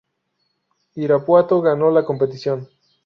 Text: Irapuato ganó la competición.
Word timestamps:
Irapuato 0.95 1.61
ganó 1.61 1.91
la 1.91 2.03
competición. 2.05 2.67